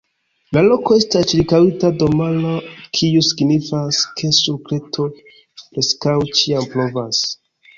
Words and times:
La 0.55 0.61
loko 0.67 0.95
estas 1.01 1.25
ĉirkaŭita 1.31 1.91
de 1.99 2.07
maro 2.21 2.55
kiu 2.99 3.23
signifas, 3.29 4.01
ke 4.21 4.33
sur 4.41 4.59
Kreto 4.71 5.07
preskaŭ 5.63 6.17
ĉiam 6.41 6.71
blovas. 6.75 7.23